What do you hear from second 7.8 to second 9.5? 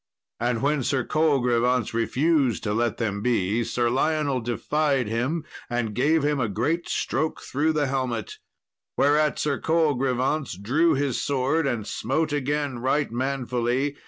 helmet, whereat